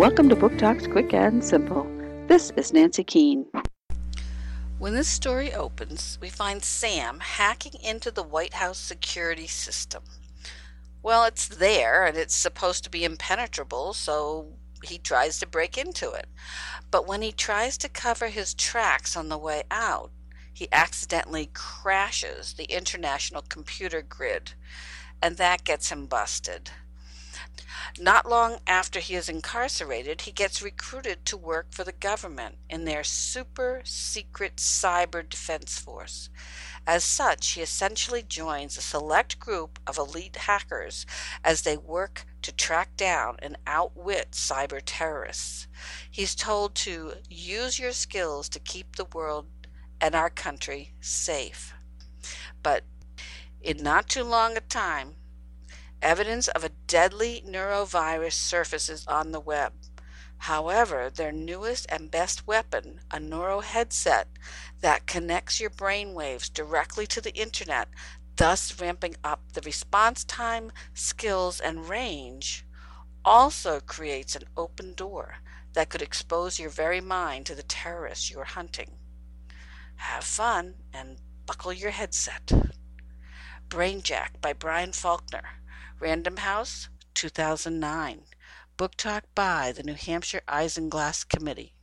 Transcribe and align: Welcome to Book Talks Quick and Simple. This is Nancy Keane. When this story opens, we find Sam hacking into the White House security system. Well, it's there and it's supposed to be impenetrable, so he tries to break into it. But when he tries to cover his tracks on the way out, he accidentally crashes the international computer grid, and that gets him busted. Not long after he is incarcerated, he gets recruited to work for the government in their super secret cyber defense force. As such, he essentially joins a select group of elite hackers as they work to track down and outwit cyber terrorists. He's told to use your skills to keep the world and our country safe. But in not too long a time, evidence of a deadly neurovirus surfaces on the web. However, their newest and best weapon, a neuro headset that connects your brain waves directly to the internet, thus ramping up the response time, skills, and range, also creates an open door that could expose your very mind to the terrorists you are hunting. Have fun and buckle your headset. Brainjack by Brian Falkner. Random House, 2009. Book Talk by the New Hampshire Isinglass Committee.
Welcome 0.00 0.30
to 0.30 0.34
Book 0.34 0.56
Talks 0.56 0.86
Quick 0.86 1.12
and 1.12 1.44
Simple. 1.44 1.86
This 2.26 2.52
is 2.56 2.72
Nancy 2.72 3.04
Keane. 3.04 3.44
When 4.78 4.94
this 4.94 5.08
story 5.08 5.52
opens, 5.52 6.16
we 6.22 6.30
find 6.30 6.64
Sam 6.64 7.20
hacking 7.20 7.74
into 7.82 8.10
the 8.10 8.22
White 8.22 8.54
House 8.54 8.78
security 8.78 9.46
system. 9.46 10.02
Well, 11.02 11.24
it's 11.24 11.46
there 11.48 12.06
and 12.06 12.16
it's 12.16 12.34
supposed 12.34 12.82
to 12.84 12.90
be 12.90 13.04
impenetrable, 13.04 13.92
so 13.92 14.54
he 14.82 14.96
tries 14.96 15.38
to 15.40 15.46
break 15.46 15.76
into 15.76 16.10
it. 16.12 16.28
But 16.90 17.06
when 17.06 17.20
he 17.20 17.30
tries 17.30 17.76
to 17.76 17.90
cover 17.90 18.28
his 18.28 18.54
tracks 18.54 19.18
on 19.18 19.28
the 19.28 19.36
way 19.36 19.64
out, 19.70 20.12
he 20.54 20.66
accidentally 20.72 21.50
crashes 21.52 22.54
the 22.54 22.74
international 22.74 23.42
computer 23.42 24.00
grid, 24.00 24.54
and 25.20 25.36
that 25.36 25.64
gets 25.64 25.92
him 25.92 26.06
busted. 26.06 26.70
Not 27.98 28.28
long 28.28 28.60
after 28.66 29.00
he 29.00 29.14
is 29.14 29.28
incarcerated, 29.28 30.22
he 30.22 30.32
gets 30.32 30.62
recruited 30.62 31.24
to 31.26 31.36
work 31.36 31.72
for 31.72 31.84
the 31.84 31.92
government 31.92 32.58
in 32.68 32.84
their 32.84 33.04
super 33.04 33.82
secret 33.84 34.56
cyber 34.56 35.28
defense 35.28 35.78
force. 35.78 36.30
As 36.86 37.04
such, 37.04 37.48
he 37.52 37.60
essentially 37.60 38.22
joins 38.22 38.76
a 38.76 38.82
select 38.82 39.38
group 39.38 39.78
of 39.86 39.98
elite 39.98 40.36
hackers 40.36 41.04
as 41.44 41.62
they 41.62 41.76
work 41.76 42.26
to 42.42 42.52
track 42.52 42.96
down 42.96 43.36
and 43.40 43.58
outwit 43.66 44.32
cyber 44.32 44.80
terrorists. 44.84 45.66
He's 46.10 46.34
told 46.34 46.74
to 46.76 47.14
use 47.28 47.78
your 47.78 47.92
skills 47.92 48.48
to 48.50 48.58
keep 48.60 48.96
the 48.96 49.04
world 49.04 49.46
and 50.00 50.14
our 50.14 50.30
country 50.30 50.94
safe. 51.00 51.74
But 52.62 52.84
in 53.60 53.78
not 53.82 54.08
too 54.08 54.24
long 54.24 54.56
a 54.56 54.60
time, 54.60 55.16
evidence 56.02 56.48
of 56.48 56.64
a 56.64 56.70
deadly 56.86 57.42
neurovirus 57.46 58.32
surfaces 58.32 59.06
on 59.06 59.32
the 59.32 59.40
web. 59.40 59.72
However, 60.44 61.10
their 61.10 61.32
newest 61.32 61.86
and 61.90 62.10
best 62.10 62.46
weapon, 62.46 63.00
a 63.10 63.20
neuro 63.20 63.60
headset 63.60 64.28
that 64.80 65.06
connects 65.06 65.60
your 65.60 65.68
brain 65.70 66.14
waves 66.14 66.48
directly 66.48 67.06
to 67.08 67.20
the 67.20 67.34
internet, 67.34 67.88
thus 68.36 68.80
ramping 68.80 69.16
up 69.22 69.52
the 69.52 69.60
response 69.60 70.24
time, 70.24 70.72
skills, 70.94 71.60
and 71.60 71.90
range, 71.90 72.64
also 73.22 73.80
creates 73.80 74.34
an 74.34 74.44
open 74.56 74.94
door 74.94 75.36
that 75.74 75.90
could 75.90 76.00
expose 76.00 76.58
your 76.58 76.70
very 76.70 77.02
mind 77.02 77.44
to 77.46 77.54
the 77.54 77.62
terrorists 77.62 78.30
you 78.30 78.38
are 78.38 78.44
hunting. 78.44 78.96
Have 79.96 80.24
fun 80.24 80.76
and 80.92 81.18
buckle 81.44 81.72
your 81.72 81.90
headset. 81.90 82.50
Brainjack 83.68 84.40
by 84.40 84.54
Brian 84.54 84.92
Falkner. 84.92 85.59
Random 86.00 86.38
House, 86.38 86.88
2009. 87.12 88.22
Book 88.78 88.94
Talk 88.96 89.24
by 89.34 89.70
the 89.70 89.82
New 89.82 89.92
Hampshire 89.92 90.40
Isinglass 90.48 91.28
Committee. 91.28 91.74